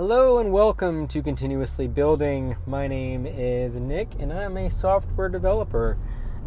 Hello 0.00 0.38
and 0.38 0.50
welcome 0.50 1.06
to 1.08 1.22
Continuously 1.22 1.86
Building. 1.86 2.56
My 2.66 2.86
name 2.86 3.26
is 3.26 3.78
Nick 3.78 4.14
and 4.18 4.32
I'm 4.32 4.56
a 4.56 4.70
software 4.70 5.28
developer. 5.28 5.98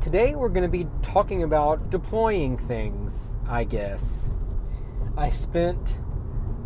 Today 0.00 0.36
we're 0.36 0.50
going 0.50 0.62
to 0.62 0.68
be 0.68 0.86
talking 1.02 1.42
about 1.42 1.90
deploying 1.90 2.56
things, 2.56 3.34
I 3.48 3.64
guess. 3.64 4.32
I 5.16 5.30
spent 5.30 5.96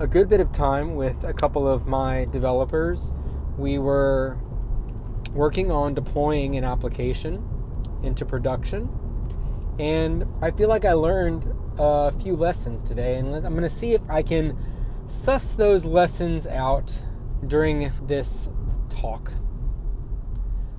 a 0.00 0.08
good 0.08 0.28
bit 0.28 0.40
of 0.40 0.50
time 0.50 0.96
with 0.96 1.22
a 1.22 1.32
couple 1.32 1.68
of 1.68 1.86
my 1.86 2.24
developers. 2.24 3.12
We 3.56 3.78
were 3.78 4.36
working 5.32 5.70
on 5.70 5.94
deploying 5.94 6.56
an 6.56 6.64
application 6.64 7.48
into 8.02 8.26
production, 8.26 8.88
and 9.78 10.26
I 10.42 10.50
feel 10.50 10.68
like 10.68 10.84
I 10.84 10.94
learned 10.94 11.46
a 11.78 12.10
few 12.10 12.34
lessons 12.34 12.82
today, 12.82 13.18
and 13.18 13.36
I'm 13.36 13.52
going 13.52 13.62
to 13.62 13.68
see 13.68 13.92
if 13.92 14.02
I 14.10 14.22
can 14.22 14.58
suss 15.12 15.54
those 15.54 15.84
lessons 15.84 16.46
out 16.46 16.98
during 17.46 17.92
this 18.06 18.48
talk. 18.88 19.30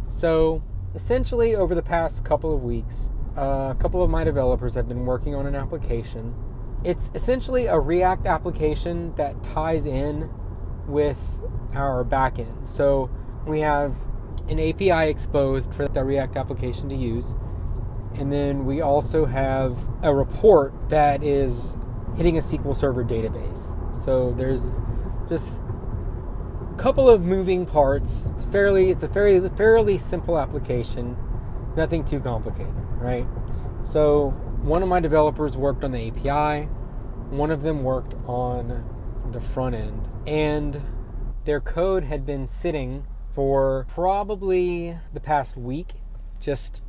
So, 0.09 0.63
essentially, 0.95 1.55
over 1.55 1.75
the 1.75 1.83
past 1.83 2.25
couple 2.25 2.53
of 2.53 2.63
weeks, 2.63 3.11
a 3.35 3.75
couple 3.77 4.01
of 4.01 4.09
my 4.09 4.23
developers 4.23 4.73
have 4.73 4.87
been 4.87 5.05
working 5.05 5.35
on 5.35 5.45
an 5.45 5.53
application. 5.53 6.33
It's 6.83 7.11
essentially 7.13 7.67
a 7.67 7.79
React 7.79 8.25
application 8.25 9.13
that 9.15 9.43
ties 9.43 9.85
in 9.85 10.31
with 10.87 11.39
our 11.75 12.03
backend. 12.03 12.67
So, 12.67 13.11
we 13.45 13.59
have 13.59 13.95
an 14.49 14.59
API 14.59 15.09
exposed 15.11 15.75
for 15.75 15.87
the 15.87 16.03
React 16.03 16.37
application 16.37 16.89
to 16.89 16.95
use. 16.95 17.35
And 18.15 18.33
then 18.33 18.65
we 18.65 18.81
also 18.81 19.25
have 19.25 19.77
a 20.01 20.13
report 20.13 20.89
that 20.89 21.23
is 21.23 21.77
hitting 22.15 22.37
a 22.37 22.41
SQL 22.41 22.75
Server 22.75 23.03
database. 23.03 23.77
So 23.95 24.33
there's 24.33 24.71
just 25.29 25.63
a 26.71 26.75
couple 26.77 27.09
of 27.09 27.23
moving 27.23 27.65
parts. 27.65 28.27
It's 28.27 28.43
fairly 28.43 28.89
it's 28.89 29.03
a 29.03 29.07
fairly 29.07 29.49
fairly 29.49 29.97
simple 29.97 30.37
application, 30.37 31.17
nothing 31.75 32.05
too 32.05 32.19
complicated, 32.19 32.73
right? 32.97 33.27
So 33.83 34.31
one 34.61 34.81
of 34.81 34.89
my 34.89 34.99
developers 34.99 35.57
worked 35.57 35.83
on 35.83 35.91
the 35.91 36.07
API, 36.07 36.67
one 37.29 37.51
of 37.51 37.63
them 37.63 37.83
worked 37.83 38.13
on 38.27 38.89
the 39.31 39.41
front 39.41 39.75
end, 39.75 40.07
and 40.25 40.81
their 41.45 41.59
code 41.59 42.05
had 42.05 42.25
been 42.25 42.47
sitting 42.47 43.05
for 43.31 43.85
probably 43.89 44.97
the 45.13 45.19
past 45.19 45.57
week, 45.57 45.95
just 46.39 46.81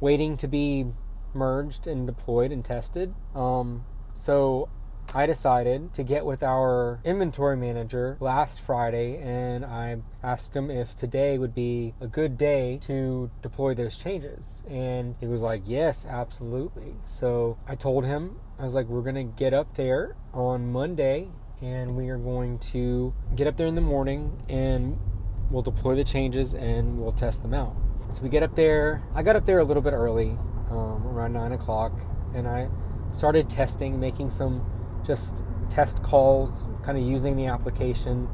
waiting 0.00 0.36
to 0.38 0.48
be 0.48 0.86
merged 1.34 1.86
and 1.86 2.06
deployed 2.06 2.50
and 2.50 2.64
tested. 2.64 3.14
Um, 3.34 3.84
so 4.18 4.68
I 5.14 5.26
decided 5.26 5.94
to 5.94 6.02
get 6.02 6.26
with 6.26 6.42
our 6.42 7.00
inventory 7.04 7.56
manager 7.56 8.18
last 8.20 8.60
Friday 8.60 9.16
and 9.16 9.64
I 9.64 9.98
asked 10.22 10.54
him 10.54 10.70
if 10.70 10.96
today 10.96 11.38
would 11.38 11.54
be 11.54 11.94
a 12.00 12.08
good 12.08 12.36
day 12.36 12.78
to 12.82 13.30
deploy 13.40 13.74
those 13.74 13.96
changes. 13.96 14.64
And 14.68 15.14
he 15.20 15.26
was 15.26 15.42
like, 15.42 15.62
Yes, 15.66 16.04
absolutely. 16.04 16.96
So 17.04 17.58
I 17.66 17.74
told 17.74 18.04
him, 18.04 18.40
I 18.58 18.64
was 18.64 18.74
like, 18.74 18.86
We're 18.86 19.02
going 19.02 19.14
to 19.14 19.24
get 19.24 19.54
up 19.54 19.76
there 19.76 20.16
on 20.34 20.72
Monday 20.72 21.28
and 21.62 21.96
we 21.96 22.08
are 22.10 22.18
going 22.18 22.58
to 22.58 23.14
get 23.36 23.46
up 23.46 23.56
there 23.56 23.68
in 23.68 23.76
the 23.76 23.80
morning 23.80 24.42
and 24.48 24.98
we'll 25.48 25.62
deploy 25.62 25.94
the 25.94 26.04
changes 26.04 26.54
and 26.54 26.98
we'll 26.98 27.12
test 27.12 27.42
them 27.42 27.54
out. 27.54 27.76
So 28.10 28.22
we 28.22 28.28
get 28.28 28.42
up 28.42 28.56
there. 28.56 29.04
I 29.14 29.22
got 29.22 29.36
up 29.36 29.46
there 29.46 29.60
a 29.60 29.64
little 29.64 29.82
bit 29.82 29.92
early, 29.92 30.36
um, 30.70 31.06
around 31.06 31.32
nine 31.32 31.52
o'clock, 31.52 31.92
and 32.34 32.48
I 32.48 32.68
started 33.10 33.48
testing, 33.48 33.98
making 33.98 34.30
some 34.30 34.64
just 35.04 35.42
test 35.70 36.02
calls, 36.02 36.66
kind 36.82 36.98
of 36.98 37.04
using 37.04 37.36
the 37.36 37.46
application. 37.46 38.28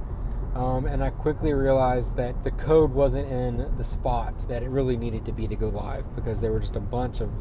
Um, 0.55 0.87
and 0.87 1.03
I 1.03 1.11
quickly 1.11 1.53
realized 1.53 2.17
that 2.17 2.45
the 2.45 2.53
code 2.53 2.93
wasn't 2.93 3.29
in 3.29 3.77
the 3.77 3.85
spot 3.85 4.49
that 4.49 4.63
it 4.63 4.69
really 4.69 4.97
needed 4.97 5.25
to 5.25 5.33
be 5.33 5.49
to 5.49 5.57
go 5.57 5.69
live 5.69 6.15
because 6.15 6.41
there 6.41 6.53
were 6.53 6.61
just 6.61 6.77
a 6.77 6.81
bunch 6.81 7.21
of 7.21 7.33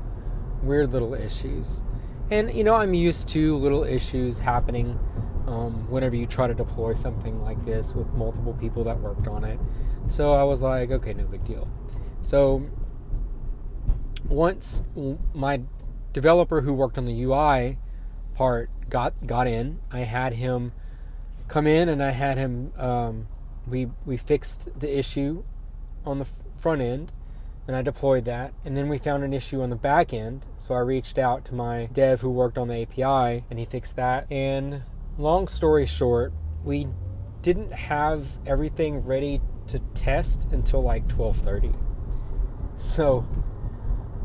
weird 0.64 0.92
little 0.92 1.14
issues. 1.14 1.84
And 2.32 2.54
you 2.54 2.64
know, 2.64 2.76
I'm 2.76 2.94
used 2.94 3.28
to 3.30 3.56
little 3.58 3.84
issues 3.84 4.40
happening 4.40 5.00
um, 5.46 5.90
whenever 5.90 6.16
you 6.16 6.26
try 6.26 6.48
to 6.48 6.54
deploy 6.54 6.94
something 6.94 7.40
like 7.40 7.64
this 7.66 7.94
with 7.94 8.12
multiple 8.14 8.54
people 8.54 8.84
that 8.86 9.00
worked 9.00 9.28
on 9.28 9.44
it. 9.44 9.60
So 10.08 10.34
I 10.34 10.44
was 10.44 10.62
like, 10.62 10.90
okay, 10.90 11.14
no 11.14 11.26
big 11.26 11.44
deal. 11.44 11.68
So 12.22 12.64
once 14.28 14.84
my 15.34 15.62
developer 16.14 16.62
who 16.62 16.74
worked 16.74 16.98
on 16.98 17.06
the 17.06 17.24
UI 17.24 17.78
part 18.36 18.70
got 18.90 19.14
got 19.26 19.48
in, 19.48 19.80
I 19.92 20.02
had 20.02 20.34
him 20.34 20.72
come 21.48 21.68
in 21.68 21.90
and 21.90 22.02
I 22.02 22.12
had 22.12 22.38
him. 22.38 22.72
Um, 22.78 23.28
we 23.68 23.90
we 24.06 24.18
fixed 24.18 24.80
the 24.80 24.98
issue 24.98 25.44
on 26.06 26.20
the 26.20 26.26
front 26.56 26.82
end 26.82 27.12
and 27.68 27.76
I 27.76 27.82
deployed 27.82 28.26
that. 28.26 28.54
And 28.66 28.76
then 28.76 28.90
we 28.90 28.98
found 28.98 29.24
an 29.24 29.34
issue 29.34 29.62
on 29.62 29.70
the 29.70 29.76
back 29.76 30.14
end. 30.14 30.46
So 30.58 30.76
I 30.76 30.80
reached 30.80 31.18
out 31.18 31.46
to 31.46 31.56
my 31.56 31.86
dev 31.88 32.22
who 32.22 32.30
worked 32.30 32.58
on 32.58 32.68
the 32.68 32.82
API 32.82 33.46
and 33.50 33.60
he 33.60 33.66
fixed 33.66 33.96
that. 33.96 34.30
And 34.32 34.84
long 35.18 35.48
story 35.48 35.86
short, 35.86 36.34
we 36.64 36.88
didn't 37.42 37.74
have 37.74 38.38
everything 38.46 39.06
ready 39.06 39.42
to 39.68 39.80
test 39.94 40.48
until 40.52 40.82
like 40.82 41.08
12:30. 41.08 41.76
So, 42.76 43.26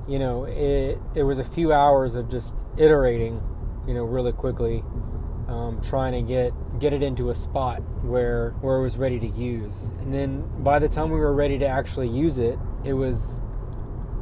you 0.09 0.19
know, 0.19 0.45
it 0.45 0.99
it 1.15 1.23
was 1.23 1.39
a 1.39 1.45
few 1.45 1.73
hours 1.73 2.15
of 2.15 2.29
just 2.29 2.57
iterating, 2.77 3.43
you 3.87 3.95
know, 3.95 4.05
really 4.05 4.33
quickly, 4.33 4.83
um, 5.49 5.81
trying 5.83 6.13
to 6.13 6.23
get 6.23 6.53
get 6.79 6.93
it 6.93 7.03
into 7.03 7.31
a 7.31 7.35
spot 7.35 7.83
where 8.03 8.51
where 8.61 8.77
it 8.77 8.83
was 8.83 8.97
ready 8.97 9.21
to 9.21 9.27
use. 9.27 9.91
And 10.01 10.13
then 10.13 10.63
by 10.63 10.79
the 10.79 10.89
time 10.89 11.11
we 11.11 11.21
were 11.21 11.35
ready 11.35 11.59
to 11.59 11.67
actually 11.67 12.09
use 12.09 12.39
it, 12.39 12.59
it 12.85 12.95
was 12.95 13.43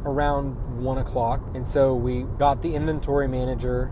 around 0.05 0.83
one 0.83 0.99
o'clock. 0.99 1.41
And 1.55 1.67
so 1.67 1.95
we 1.95 2.23
got 2.39 2.63
the 2.63 2.75
inventory 2.75 3.29
manager 3.29 3.91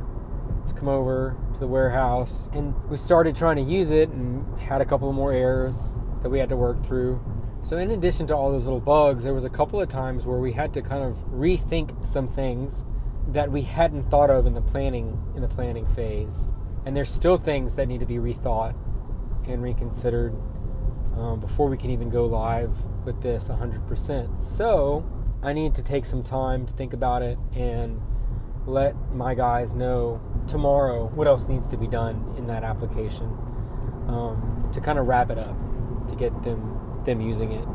to 0.69 0.75
come 0.75 0.89
over 0.89 1.37
to 1.53 1.61
the 1.61 1.67
warehouse 1.67 2.49
and 2.53 2.75
we 2.89 2.97
started 2.97 3.37
trying 3.37 3.57
to 3.57 3.63
use 3.63 3.91
it 3.91 4.09
and 4.09 4.59
had 4.59 4.81
a 4.81 4.85
couple 4.85 5.13
more 5.13 5.33
errors 5.33 5.99
that 6.23 6.31
we 6.31 6.39
had 6.39 6.49
to 6.49 6.57
work 6.57 6.85
through. 6.85 7.21
So 7.65 7.79
in 7.79 7.91
addition 7.93 8.27
to 8.27 8.37
all 8.37 8.53
those 8.53 8.67
little 8.67 8.79
bugs, 8.79 9.25
there 9.25 9.33
was 9.33 9.47
a 9.47 9.51
couple 9.51 9.81
of 9.81 9.89
times 9.89 10.27
where 10.27 10.39
we 10.39 10.53
had 10.53 10.75
to 10.75 10.83
kind 10.83 11.03
of 11.03 11.17
rethink 11.31 12.07
some 12.07 12.29
things 12.29 12.85
that 13.29 13.51
we 13.51 13.63
hadn't 13.63 14.11
thought 14.11 14.29
of 14.29 14.45
in 14.45 14.53
the 14.53 14.61
planning 14.61 15.19
in 15.35 15.41
the 15.41 15.49
planning 15.49 15.87
phase. 15.87 16.47
And 16.85 16.95
there's 16.95 17.11
still 17.11 17.39
things 17.39 17.77
that 17.77 17.89
need 17.89 18.01
to 18.01 18.07
be 18.07 18.17
rethought 18.17 18.75
and 19.47 19.63
reconsidered 19.63 20.35
um, 21.17 21.41
before 21.41 21.71
we 21.71 21.79
can 21.79 21.89
even 21.89 22.11
go 22.11 22.27
live 22.27 22.77
with 23.07 23.23
this 23.23 23.49
100%. 23.49 24.43
So 24.43 25.11
I 25.43 25.55
need 25.55 25.75
to 25.77 25.83
take 25.83 26.05
some 26.05 26.23
time 26.23 26.67
to 26.67 26.73
think 26.75 26.93
about 26.93 27.23
it 27.23 27.39
and 27.55 27.99
let 28.67 28.95
my 29.11 29.35
guys 29.35 29.75
know 29.75 30.21
tomorrow 30.47 31.07
what 31.15 31.27
else 31.27 31.49
needs 31.49 31.69
to 31.69 31.79
be 31.79 31.87
done 31.87 32.35
in 32.37 32.45
that 32.45 32.63
application 32.63 33.27
um, 34.07 34.69
to 34.71 34.83
kind 34.83 34.99
of 34.99 35.07
wrap 35.07 35.31
it 35.31 35.39
up 35.39 35.57
to 36.09 36.15
get 36.15 36.43
them 36.43 36.85
them 37.05 37.21
using 37.21 37.53
it. 37.53 37.67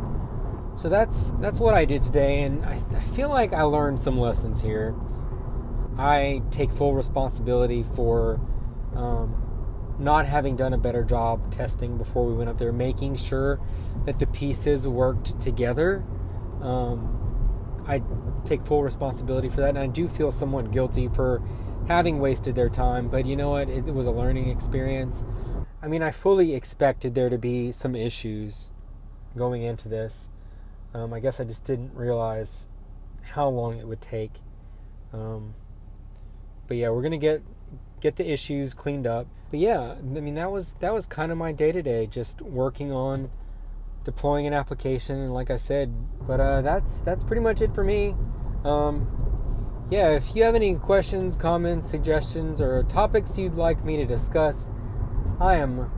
So 0.76 0.88
that's 0.88 1.32
that's 1.42 1.60
what 1.60 1.74
I 1.74 1.84
did 1.84 2.02
today, 2.02 2.44
and 2.44 2.64
I, 2.64 2.82
I 2.96 3.02
feel 3.02 3.30
like 3.30 3.52
I 3.52 3.64
learned 3.64 4.00
some 4.00 4.18
lessons 4.18 4.62
here. 4.62 4.96
I 5.98 6.42
take 6.52 6.72
full 6.72 6.94
responsibility 6.94 7.84
for 7.84 8.40
um, 8.96 9.96
not 10.00 10.26
having 10.26 10.56
done 10.56 10.72
a 10.72 10.78
better 10.78 11.04
job 11.04 11.52
testing 11.52 11.98
before 11.98 12.26
we 12.26 12.34
went 12.34 12.50
up 12.50 12.58
there, 12.58 12.72
making 12.72 13.18
sure 13.18 13.60
that 14.06 14.20
the 14.20 14.28
pieces 14.28 14.88
worked 14.88 15.42
together. 15.42 16.04
Um, 16.62 17.84
I 17.86 18.02
take 18.46 18.62
full 18.66 18.82
responsibility 18.82 19.50
for 19.50 19.60
that, 19.60 19.70
and 19.70 19.80
I 19.80 19.88
do 19.88 20.08
feel 20.08 20.32
somewhat 20.32 20.72
guilty 20.72 21.10
for 21.10 21.42
having 21.90 22.20
wasted 22.20 22.56
their 22.56 22.70
time. 22.70 23.10
But 23.10 23.26
you 23.26 23.36
know 23.36 23.50
what? 23.50 23.70
It, 23.70 23.88
it 23.88 23.94
was 23.94 24.08
a 24.08 24.12
learning 24.12 24.48
experience. 24.48 25.26
I 25.82 25.88
mean, 25.88 26.04
I 26.04 26.12
fully 26.12 26.54
expected 26.54 27.16
there 27.16 27.30
to 27.30 27.38
be 27.38 27.74
some 27.74 27.96
issues 27.96 28.72
going 29.36 29.64
into 29.64 29.88
this. 29.88 30.30
Um, 30.94 31.14
I 31.14 31.20
guess 31.20 31.40
I 31.40 31.44
just 31.44 31.66
didn't 31.66 31.94
realize 31.94 32.68
how 33.34 33.48
long 33.48 33.78
it 33.78 33.88
would 33.88 34.02
take. 34.02 34.40
Um, 35.14 35.54
but 36.68 36.78
yeah, 36.78 36.90
we're 36.90 37.02
gonna 37.02 37.18
get 37.18 37.42
get 38.00 38.16
the 38.16 38.30
issues 38.30 38.74
cleaned 38.74 39.08
up. 39.08 39.28
But 39.52 39.60
yeah, 39.60 39.96
I 40.00 40.02
mean 40.02 40.36
that 40.36 40.52
was 40.52 40.76
that 40.76 40.94
was 40.94 41.08
kind 41.08 41.32
of 41.32 41.38
my 41.38 41.52
day 41.52 41.72
to 41.72 41.82
day, 41.82 42.08
just 42.08 42.42
working 42.42 42.92
on 42.92 43.30
deploying 44.04 44.48
an 44.48 44.54
application 44.54 45.18
and 45.18 45.34
like 45.34 45.52
I 45.52 45.58
said, 45.58 45.94
but 46.26 46.40
uh, 46.40 46.62
that's 46.62 47.00
that's 47.00 47.24
pretty 47.24 47.42
much 47.42 47.62
it 47.62 47.74
for 47.74 47.84
me. 47.84 48.16
Um, 48.64 49.88
yeah, 49.92 50.10
if 50.10 50.36
you 50.36 50.44
have 50.44 50.56
any 50.56 50.76
questions, 50.76 51.36
comments, 51.36 51.90
suggestions, 51.90 52.62
or 52.62 52.84
topics 52.84 53.38
you'd 53.40 53.56
like 53.56 53.84
me 53.84 53.98
to 53.98 54.06
discuss, 54.06 54.70
I 55.40 55.56
am 55.56 55.92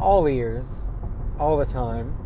all 0.00 0.26
ears 0.26 0.86
all 1.38 1.56
the 1.56 1.64
time. 1.64 2.16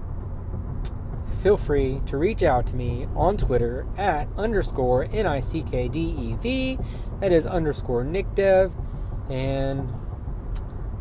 Feel 1.42 1.56
free 1.56 2.00
to 2.06 2.16
reach 2.16 2.42
out 2.42 2.66
to 2.68 2.76
me 2.76 3.06
on 3.14 3.36
Twitter 3.36 3.86
at 3.96 4.28
underscore 4.36 5.08
N 5.12 5.26
I 5.26 5.40
C 5.40 5.62
K 5.62 5.88
D 5.88 6.00
E 6.00 6.36
V. 6.40 6.78
That 7.20 7.32
is 7.32 7.46
underscore 7.46 8.04
Nick 8.04 8.34
Dev. 8.34 8.74
And 9.30 9.92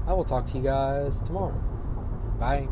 I 0.08 0.14
will 0.14 0.24
talk 0.24 0.48
to 0.48 0.58
you 0.58 0.64
guys 0.64 1.24
tomorrow. 1.24 1.60
Bye. 2.40 2.68